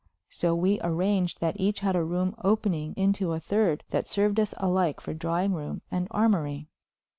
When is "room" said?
2.03-2.33, 5.53-5.83